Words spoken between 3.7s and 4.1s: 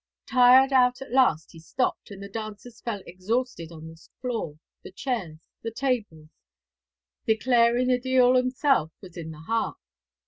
on the